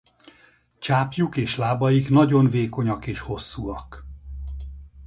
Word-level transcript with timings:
Csápjuk 0.79 1.35
és 1.37 1.57
lábaik 1.57 2.09
nagyon 2.09 2.49
vékonyak 2.49 3.07
és 3.07 3.19
hosszúak. 3.19 4.05